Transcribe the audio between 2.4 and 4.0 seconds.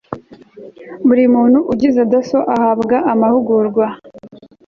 ahabwa amahugurwa